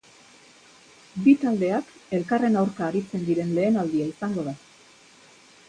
[1.25, 4.59] Bi taldeak elkarren aurka aritzen diren lehen aldia izango da.